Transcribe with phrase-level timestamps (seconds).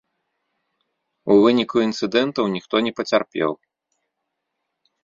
[1.35, 3.51] У выніку інцыдэнтаў ніхто не пацярпеў.